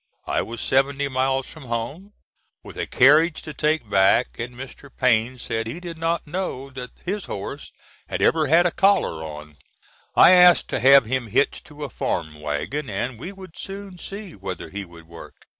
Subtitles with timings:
[0.25, 2.13] I was seventy miles from home,
[2.63, 4.89] with a carriage to take back, and Mr.
[4.89, 7.71] Payne said he did not know that his horse
[8.09, 9.57] had ever had a collar on.
[10.15, 14.33] I asked to have him hitched to a farm wagon and we would soon see
[14.33, 15.35] whether he would work.